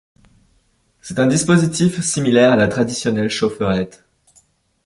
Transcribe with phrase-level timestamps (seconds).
[1.01, 4.03] C'est un dispositif similaire à la traditionnelle chaufferette.